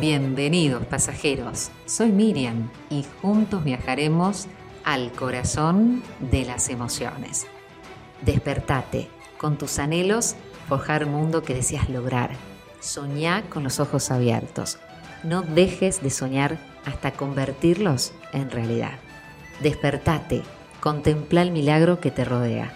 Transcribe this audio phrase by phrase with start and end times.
[0.00, 4.46] Bienvenidos pasajeros, soy Miriam y juntos viajaremos
[4.84, 7.46] al corazón de las emociones.
[8.20, 10.36] Despertate con tus anhelos,
[10.68, 12.32] forjar mundo que deseas lograr.
[12.78, 14.78] Soñá con los ojos abiertos.
[15.22, 18.98] No dejes de soñar hasta convertirlos en realidad.
[19.62, 20.42] Despertate,
[20.80, 22.70] contempla el milagro que te rodea.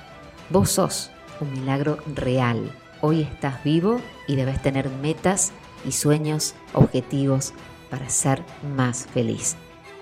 [0.48, 1.11] Vos sos
[1.41, 2.73] un milagro real.
[3.02, 5.52] Hoy estás vivo y debes tener metas
[5.87, 7.52] y sueños, objetivos
[7.91, 8.43] para ser
[8.77, 9.57] más feliz.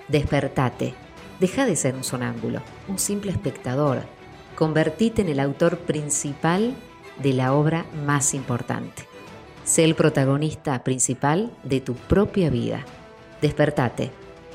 [0.07, 0.93] Despertate,
[1.39, 4.03] deja de ser un sonámbulo, un simple espectador.
[4.55, 6.73] Convertite en el autor principal
[7.21, 9.07] de la obra más importante.
[9.63, 12.85] Sé el protagonista principal de tu propia vida.
[13.41, 14.11] Despertate,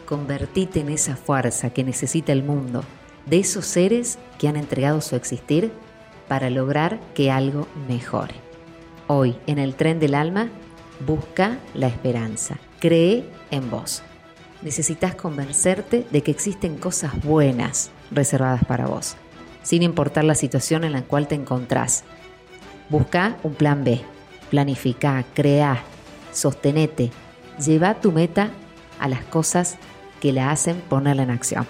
[0.07, 2.85] convertite en esa fuerza que necesita el mundo,
[3.27, 5.73] de esos seres que han entregado su existir
[6.29, 8.35] para lograr que algo mejore.
[9.07, 10.49] Hoy, en el tren del alma,
[11.01, 14.03] busca la esperanza, cree en vos.
[14.63, 19.17] Necesitas convencerte de que existen cosas buenas reservadas para vos,
[19.63, 22.05] sin importar la situación en la cual te encontrás.
[22.89, 24.01] Busca un plan B,
[24.51, 25.83] planifica, crea,
[26.33, 27.11] sostenete,
[27.65, 28.51] lleva tu meta
[28.99, 29.77] a las cosas
[30.21, 31.67] que la hacen ponerla en acción.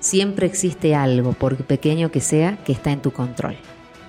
[0.00, 3.56] Siempre existe algo, por pequeño que sea, que está en tu control.